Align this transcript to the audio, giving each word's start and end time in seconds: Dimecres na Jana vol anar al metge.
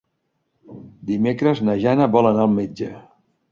Dimecres 1.09 1.63
na 1.69 1.77
Jana 1.85 2.09
vol 2.19 2.33
anar 2.33 2.43
al 2.49 2.53
metge. 2.57 2.93